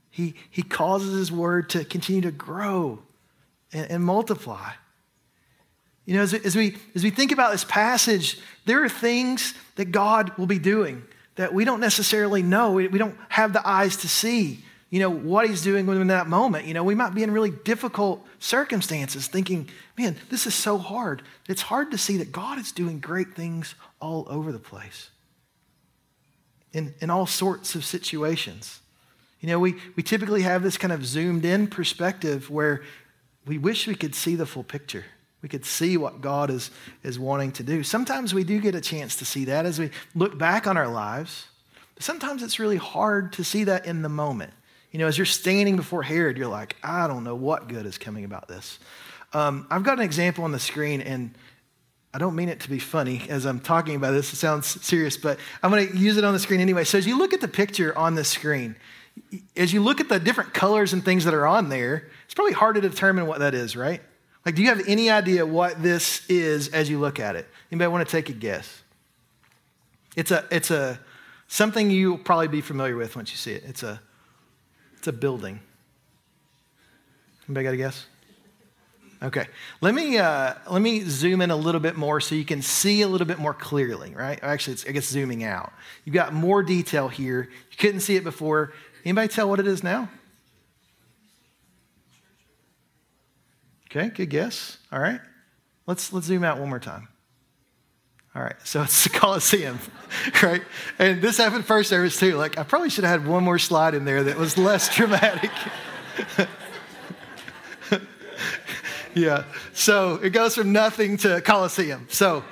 [0.09, 2.99] He, he causes his word to continue to grow
[3.71, 4.71] and, and multiply.
[6.09, 9.91] You know, as, as, we, as we think about this passage, there are things that
[9.91, 11.03] God will be doing
[11.35, 12.71] that we don't necessarily know.
[12.71, 16.25] We, we don't have the eyes to see, you know, what he's doing in that
[16.25, 16.65] moment.
[16.65, 19.69] You know, we might be in really difficult circumstances thinking,
[19.99, 21.21] man, this is so hard.
[21.47, 25.11] It's hard to see that God is doing great things all over the place
[26.73, 28.81] in, in all sorts of situations.
[29.41, 32.81] You know, we, we typically have this kind of zoomed in perspective where
[33.45, 35.05] we wish we could see the full picture.
[35.41, 36.69] We could see what God is,
[37.03, 37.83] is wanting to do.
[37.83, 40.89] Sometimes we do get a chance to see that as we look back on our
[40.89, 41.47] lives.
[41.95, 44.53] But sometimes it's really hard to see that in the moment.
[44.91, 47.97] You know, as you're standing before Herod, you're like, I don't know what good is
[47.97, 48.79] coming about this.
[49.33, 51.35] Um, I've got an example on the screen, and
[52.13, 54.33] I don't mean it to be funny as I'm talking about this.
[54.33, 56.83] It sounds serious, but I'm going to use it on the screen anyway.
[56.83, 58.75] So as you look at the picture on the screen,
[59.55, 62.53] as you look at the different colors and things that are on there, it's probably
[62.53, 64.01] hard to determine what that is, right?
[64.49, 67.47] Like, do you have any idea what this is as you look at it?
[67.71, 68.81] Anybody want to take a guess?
[70.15, 70.99] It's a, it's a,
[71.47, 73.63] Something you'll probably be familiar with once you see it.
[73.67, 74.01] It's a,
[74.97, 75.59] it's a building.
[77.47, 78.07] Anybody got a guess?
[79.21, 79.45] Okay,
[79.81, 83.03] let me uh, let me zoom in a little bit more so you can see
[83.03, 84.15] a little bit more clearly.
[84.15, 84.39] Right?
[84.41, 85.73] Actually, it's I guess zooming out.
[86.05, 87.49] You've got more detail here.
[87.69, 88.73] You couldn't see it before.
[89.05, 90.09] Anybody tell what it is now?
[93.89, 94.77] Okay, good guess.
[94.91, 95.19] All right,
[95.87, 97.07] let's let's zoom out one more time.
[98.35, 99.79] All right, so it's the Coliseum,
[100.43, 100.61] right?
[100.99, 102.35] And this happened first service too.
[102.35, 105.51] Like I probably should have had one more slide in there that was less dramatic.
[109.15, 109.43] yeah.
[109.73, 112.07] So it goes from nothing to Coliseum.
[112.09, 112.43] So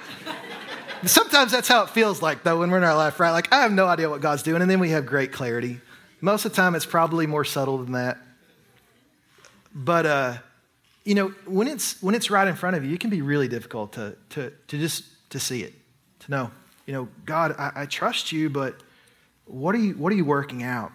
[1.06, 3.32] sometimes that's how it feels like, though, when we're in our life, right?
[3.32, 5.80] Like, I have no idea what God's doing, and then we have great clarity.
[6.22, 8.18] Most of the time, it's probably more subtle than that.
[9.74, 10.38] But, uh,
[11.08, 13.48] you know, when it's, when it's right in front of you, it can be really
[13.48, 15.74] difficult to, to, to just to see it,
[16.20, 16.52] to know,
[16.86, 18.76] you know, God, I, I trust you, but
[19.46, 20.92] what are you, what are you working out?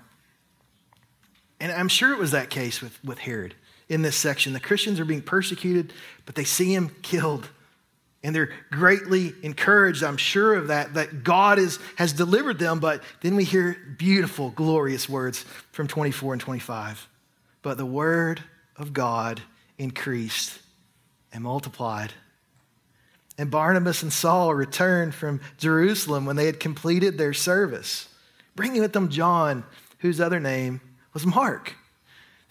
[1.61, 3.55] And I'm sure it was that case with, with Herod
[3.89, 4.53] in this section.
[4.53, 5.95] The Christians are being persecuted,
[6.27, 7.49] but they see him killed.
[8.23, 12.81] And they're greatly encouraged, I'm sure of that, that God is, has delivered them.
[12.81, 17.09] But then we hear beautiful, glorious words from 24 and 25.
[17.63, 18.45] But the word
[18.77, 19.41] of God
[19.83, 20.59] increased
[21.33, 22.13] and multiplied.
[23.39, 28.09] And Barnabas and Saul returned from Jerusalem when they had completed their service,
[28.55, 29.65] bringing with them John,
[29.99, 30.81] whose other name
[31.13, 31.75] was Mark.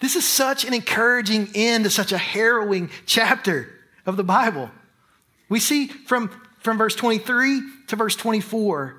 [0.00, 3.72] This is such an encouraging end to such a harrowing chapter
[4.04, 4.70] of the Bible.
[5.48, 8.96] We see from, from verse 23 to verse 24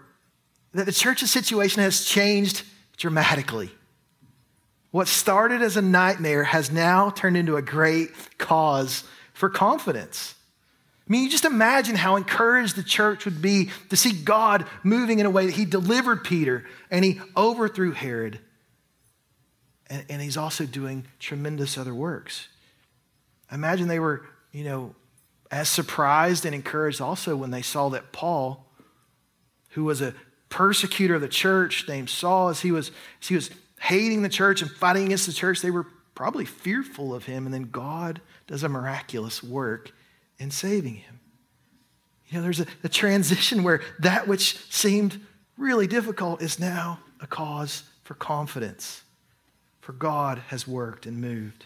[0.73, 2.63] that the church's situation has changed
[2.97, 3.71] dramatically.
[4.93, 9.03] What started as a nightmare has now turned into a great cause
[9.33, 10.35] for confidence.
[11.07, 15.17] I mean, you just imagine how encouraged the church would be to see God moving
[15.17, 18.39] in a way that He delivered Peter and He overthrew Herod
[19.93, 22.47] and, and he's also doing tremendous other works.
[23.51, 24.95] Imagine they were, you know,
[25.51, 28.65] as surprised and encouraged also when they saw that Paul,
[29.69, 30.15] who was a
[30.49, 32.89] persecutor of the church named Saul, as he was,
[33.21, 33.51] as he was
[33.83, 37.45] hating the church and fighting against the church, they were probably fearful of him.
[37.45, 39.91] And then God does a miraculous work
[40.39, 41.19] in saving him.
[42.29, 45.19] You know, there's a, a transition where that which seemed
[45.57, 49.03] really difficult is now a cause for confidence
[49.81, 51.65] for God has worked and moved.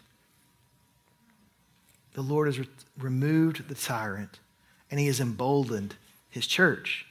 [2.14, 4.40] The Lord has re- removed the tyrant
[4.90, 5.94] and he has emboldened
[6.32, 7.06] his church.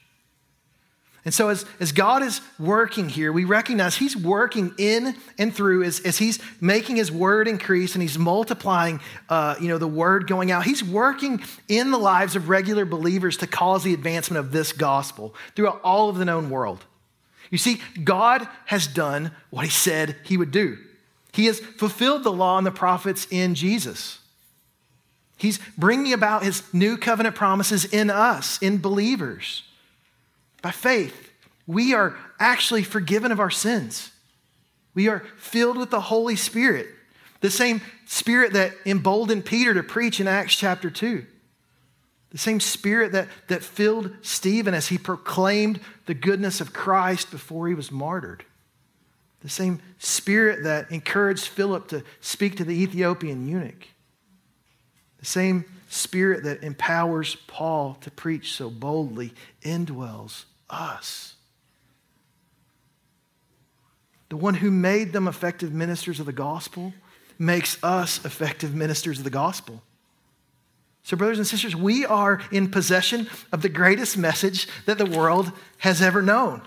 [1.26, 5.82] And so, as, as God is working here, we recognize He's working in and through
[5.82, 10.28] as, as He's making His word increase and He's multiplying, uh, you know, the word
[10.28, 10.64] going out.
[10.64, 15.34] He's working in the lives of regular believers to cause the advancement of this gospel
[15.56, 16.84] throughout all of the known world.
[17.50, 20.78] You see, God has done what He said He would do.
[21.32, 24.20] He has fulfilled the law and the prophets in Jesus.
[25.38, 29.64] He's bringing about his new covenant promises in us, in believers.
[30.66, 31.30] By faith,
[31.68, 34.10] we are actually forgiven of our sins.
[34.94, 36.88] We are filled with the Holy Spirit,
[37.40, 41.24] the same Spirit that emboldened Peter to preach in Acts chapter 2.
[42.30, 47.68] The same Spirit that, that filled Stephen as he proclaimed the goodness of Christ before
[47.68, 48.44] he was martyred.
[49.42, 53.86] The same spirit that encouraged Philip to speak to the Ethiopian eunuch.
[55.20, 61.34] The same spirit that empowers Paul to preach so boldly indwells us.
[64.28, 66.92] The one who made them effective ministers of the gospel
[67.38, 69.82] makes us effective ministers of the gospel.
[71.04, 75.52] So, brothers and sisters, we are in possession of the greatest message that the world
[75.78, 76.62] has ever known.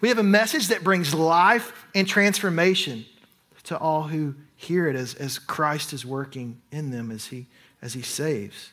[0.00, 3.04] We have a message that brings life and transformation
[3.64, 7.46] to all who hear it as, as Christ is working in them as he,
[7.82, 8.72] as he saves.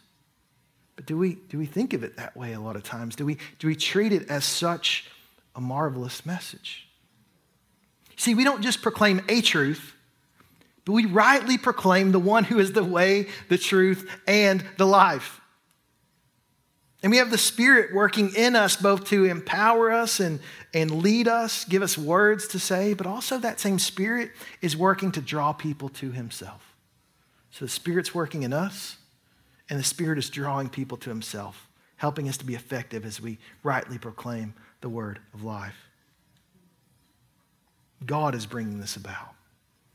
[1.00, 3.16] But do we, do we think of it that way a lot of times?
[3.16, 5.06] Do we, do we treat it as such
[5.56, 6.90] a marvelous message?
[8.18, 9.94] See, we don't just proclaim a truth,
[10.84, 15.40] but we rightly proclaim the one who is the way, the truth, and the life.
[17.02, 20.42] And we have the Spirit working in us both to empower us and,
[20.74, 24.32] and lead us, give us words to say, but also that same Spirit
[24.62, 26.76] is working to draw people to Himself.
[27.52, 28.98] So the Spirit's working in us,
[29.70, 31.68] and the Spirit is drawing people to Himself,
[31.98, 35.76] helping us to be effective as we rightly proclaim the word of life.
[38.06, 39.36] God is bringing this about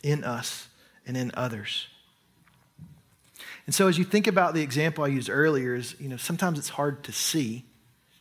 [0.02, 0.68] in us
[1.06, 1.86] and in others.
[3.66, 6.58] And so as you think about the example I used earlier, is you know, sometimes
[6.58, 7.64] it's hard to see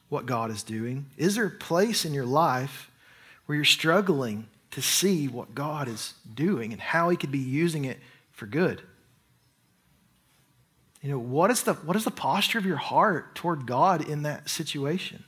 [0.07, 1.07] what God is doing.
[1.17, 2.89] Is there a place in your life
[3.45, 7.85] where you're struggling to see what God is doing and how He could be using
[7.85, 7.99] it
[8.31, 8.81] for good.
[11.03, 14.23] You know, what is the, what is the posture of your heart toward God in
[14.23, 15.25] that situation?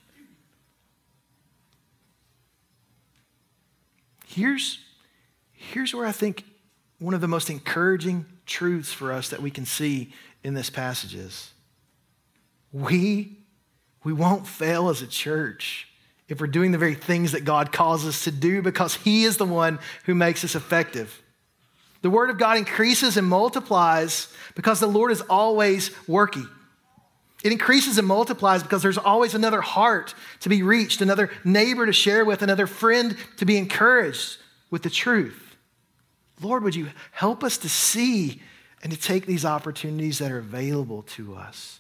[4.26, 4.80] Here's,
[5.52, 6.46] here's where I think
[7.00, 10.14] one of the most encouraging truths for us that we can see
[10.46, 11.52] in this passage is
[12.72, 13.38] we,
[14.06, 15.90] we won't fail as a church
[16.30, 19.36] if we're doing the very things that God calls us to do because He is
[19.36, 21.22] the one who makes us effective.
[22.06, 26.48] The Word of God increases and multiplies because the Lord is always working.
[27.44, 31.92] It increases and multiplies because there's always another heart to be reached, another neighbor to
[31.92, 34.38] share with, another friend to be encouraged
[34.70, 35.56] with the truth.
[36.40, 38.40] Lord, would you help us to see
[38.84, 41.80] and to take these opportunities that are available to us?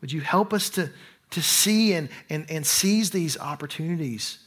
[0.00, 0.88] Would you help us to,
[1.32, 4.38] to see and, and, and seize these opportunities?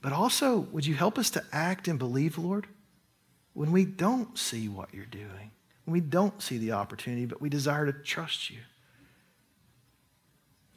[0.00, 2.66] But also, would you help us to act and believe, Lord,
[3.60, 5.50] when we don't see what you're doing,
[5.84, 8.56] when we don't see the opportunity, but we desire to trust you?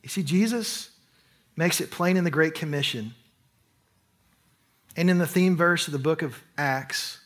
[0.02, 0.90] You see, Jesus
[1.56, 3.14] makes it plain in the Great Commission
[4.98, 7.22] and in the theme verse of the book of Acts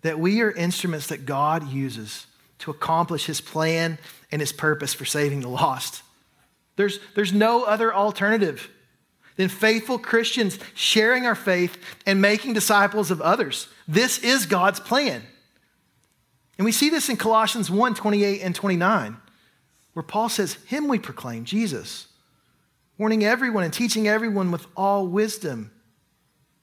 [0.00, 2.26] that we are instruments that God uses
[2.60, 3.98] to accomplish his plan
[4.32, 6.02] and his purpose for saving the lost.
[6.76, 8.70] There's, there's no other alternative
[9.36, 13.68] than faithful Christians sharing our faith and making disciples of others.
[13.86, 15.22] This is God's plan.
[16.58, 19.16] And we see this in Colossians 1 28 and 29,
[19.92, 22.08] where Paul says, Him we proclaim, Jesus,
[22.98, 25.70] warning everyone and teaching everyone with all wisdom,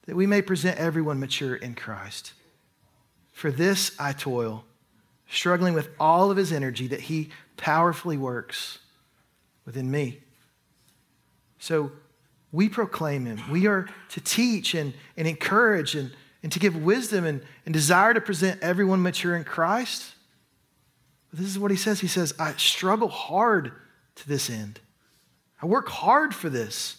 [0.08, 2.34] that we may present everyone mature in Christ.
[3.32, 4.66] For this I toil
[5.28, 8.80] struggling with all of his energy that he powerfully works
[9.66, 10.20] within me.
[11.58, 11.92] So
[12.54, 13.42] we proclaim him.
[13.52, 18.14] We are to teach and, and encourage and, and to give wisdom and, and desire
[18.14, 20.14] to present everyone mature in Christ.
[21.30, 22.00] But this is what he says.
[22.00, 23.74] He says, I struggle hard
[24.16, 24.80] to this end.
[25.62, 26.98] I work hard for this.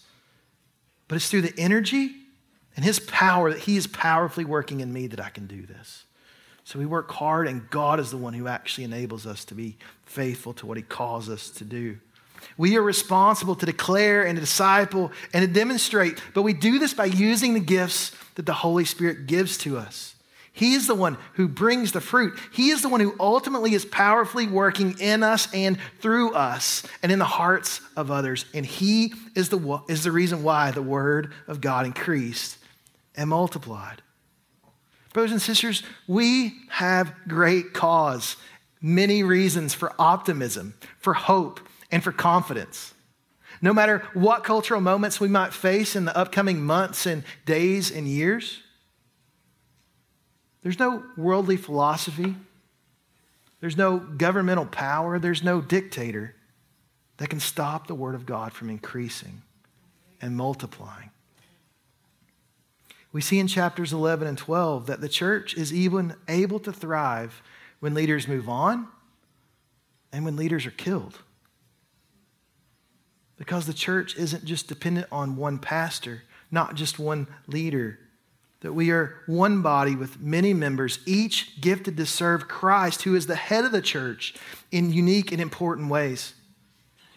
[1.09, 2.11] But it's through the energy
[2.76, 6.05] and his power that he is powerfully working in me that I can do this.
[6.64, 9.76] So we work hard, and God is the one who actually enables us to be
[10.07, 11.98] faithful to what He calls us to do.
[12.57, 16.95] We are responsible to declare and to disciple and to demonstrate, but we do this
[16.95, 20.14] by using the gifts that the Holy Spirit gives to us.
[20.57, 22.38] He is the one who brings the fruit.
[22.53, 27.11] He is the one who ultimately is powerfully working in us and through us and
[27.11, 28.45] in the hearts of others.
[28.55, 32.59] And He is the, is the reason why the Word of God increased
[33.16, 34.01] and multiplied.
[35.12, 38.36] Brothers and sisters, we have great cause,
[38.80, 41.59] many reasons for optimism, for hope,
[41.91, 42.95] and for confidence.
[43.61, 48.07] No matter what cultural moments we might face in the upcoming months and days and
[48.07, 48.61] years,
[50.62, 52.35] there's no worldly philosophy,
[53.61, 56.35] there's no governmental power, there's no dictator
[57.18, 59.43] that can stop the Word of God from increasing
[60.20, 61.11] and multiplying.
[63.12, 67.43] We see in chapters 11 and 12 that the church is even able to thrive
[67.78, 68.89] when leaders move on
[70.12, 71.20] and when leaders are killed.
[73.37, 77.99] Because the church isn't just dependent on one pastor, not just one leader,
[78.61, 83.26] that we are one body with many members, each gifted to serve Christ, who is
[83.26, 84.35] the head of the church,
[84.70, 86.35] in unique and important ways.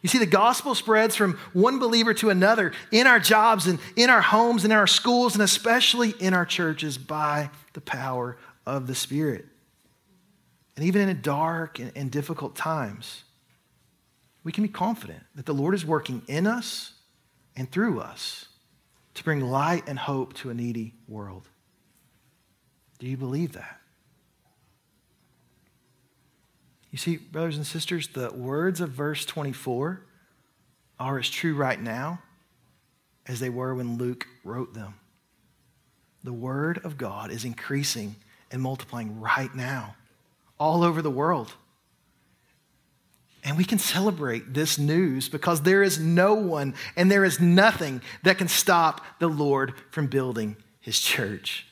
[0.01, 4.09] You see, the gospel spreads from one believer to another in our jobs and in
[4.09, 8.87] our homes and in our schools and especially in our churches by the power of
[8.87, 9.45] the Spirit.
[10.75, 13.23] And even in dark and, difficult times,
[14.47, 16.93] we can be confident that the Lord is working in us
[17.57, 18.45] and through us
[19.13, 21.49] to bring light and hope to a needy world.
[22.97, 23.81] Do you believe that?
[26.91, 29.99] You see, brothers and sisters, the words of verse 24
[30.97, 32.21] are as true right now
[33.25, 34.93] as they were when Luke wrote them.
[36.23, 38.15] The Word of God is increasing
[38.49, 39.97] and multiplying right now,
[40.57, 41.51] all over the world.
[43.43, 48.01] And we can celebrate this news because there is no one and there is nothing
[48.23, 51.65] that can stop the Lord from building his church.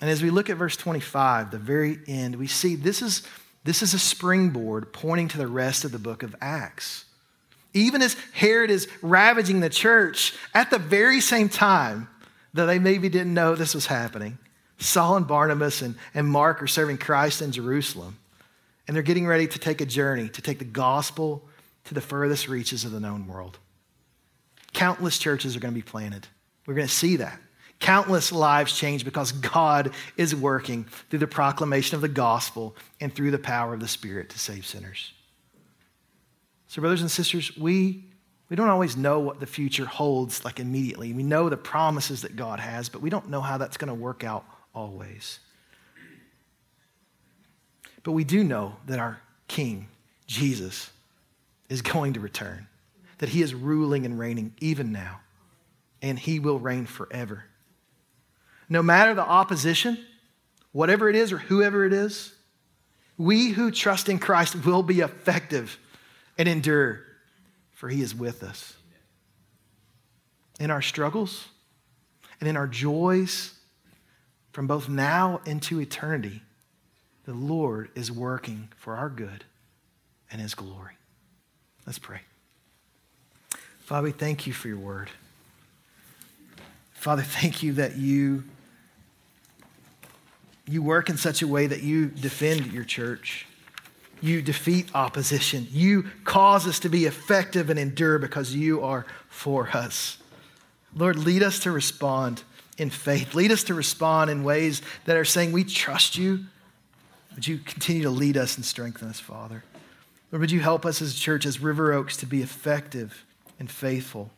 [0.00, 3.22] And as we look at verse 25, the very end, we see this is,
[3.64, 7.04] this is a springboard pointing to the rest of the book of Acts.
[7.72, 12.08] Even as Herod is ravaging the church, at the very same time
[12.54, 14.38] that they maybe didn't know this was happening,
[14.78, 18.18] Saul and Barnabas and, and Mark are serving Christ in Jerusalem.
[18.86, 21.48] And they're getting ready to take a journey to take the gospel
[21.84, 23.58] to the furthest reaches of the known world.
[24.72, 26.26] countless churches are going to be planted.
[26.66, 27.40] We're going to see that.
[27.78, 33.30] Countless lives change because God is working through the proclamation of the gospel and through
[33.30, 35.12] the power of the Spirit to save sinners.
[36.68, 38.04] So, brothers and sisters, we,
[38.48, 41.12] we don't always know what the future holds like immediately.
[41.12, 43.94] We know the promises that God has, but we don't know how that's going to
[43.94, 45.38] work out always.
[48.06, 49.88] But we do know that our King,
[50.28, 50.92] Jesus,
[51.68, 52.68] is going to return,
[53.18, 55.18] that he is ruling and reigning even now,
[56.00, 57.46] and he will reign forever.
[58.68, 59.98] No matter the opposition,
[60.70, 62.32] whatever it is or whoever it is,
[63.18, 65.76] we who trust in Christ will be effective
[66.38, 67.00] and endure,
[67.72, 68.74] for he is with us.
[70.60, 71.48] In our struggles
[72.38, 73.52] and in our joys,
[74.52, 76.40] from both now into eternity,
[77.26, 79.44] the Lord is working for our good
[80.30, 80.94] and his glory.
[81.84, 82.20] Let's pray.
[83.80, 85.10] Father, thank you for your word.
[86.94, 88.44] Father, thank you that you
[90.68, 93.46] you work in such a way that you defend your church.
[94.20, 95.68] You defeat opposition.
[95.70, 100.18] You cause us to be effective and endure because you are for us.
[100.92, 102.42] Lord, lead us to respond
[102.78, 103.34] in faith.
[103.34, 106.46] Lead us to respond in ways that are saying, We trust you.
[107.36, 109.62] Would you continue to lead us and strengthen us, Father?
[110.32, 113.24] Lord, would you help us as a church, as River Oaks, to be effective
[113.60, 114.30] and faithful?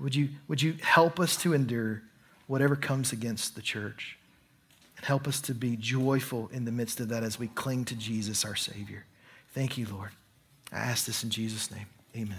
[0.00, 2.02] Would you, would you help us to endure
[2.46, 4.18] whatever comes against the church?
[4.96, 7.94] And help us to be joyful in the midst of that as we cling to
[7.94, 9.04] Jesus, our Savior.
[9.54, 10.10] Thank you, Lord.
[10.72, 11.86] I ask this in Jesus' name.
[12.16, 12.38] Amen.